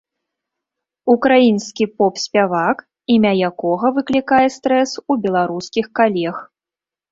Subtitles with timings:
[1.13, 2.77] Украінскі поп-спявак,
[3.17, 6.45] імя якога выклікае стрэс у беларускіх калег.